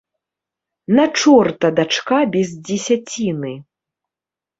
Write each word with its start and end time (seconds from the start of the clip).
На 0.99 1.03
чорта 1.19 1.67
дачка 1.79 2.21
без 2.37 2.49
дзесяціны! 2.71 3.53